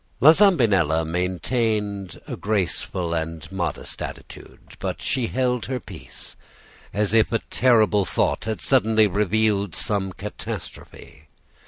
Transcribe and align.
"La 0.19 0.31
Zambinella 0.31 1.05
maintained 1.05 2.19
a 2.27 2.35
graceful 2.35 3.13
and 3.13 3.51
modest 3.51 4.01
attitude; 4.01 4.73
but 4.79 4.99
she 4.99 5.27
held 5.27 5.67
her 5.67 5.79
peace, 5.79 6.35
as 6.91 7.13
if 7.13 7.31
a 7.31 7.37
terrible 7.51 8.03
thought 8.03 8.45
had 8.45 8.61
suddenly 8.61 9.05
revealed 9.05 9.75
some 9.75 10.11
catastrophe. 10.11 11.27